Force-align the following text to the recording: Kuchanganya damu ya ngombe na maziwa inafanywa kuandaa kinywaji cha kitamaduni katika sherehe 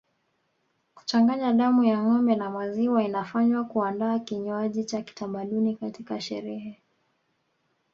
Kuchanganya 0.95 1.53
damu 1.53 1.83
ya 1.83 1.99
ngombe 2.03 2.35
na 2.35 2.49
maziwa 2.49 3.03
inafanywa 3.03 3.63
kuandaa 3.63 4.19
kinywaji 4.19 4.83
cha 4.83 5.01
kitamaduni 5.01 5.75
katika 5.75 6.21
sherehe 6.21 6.81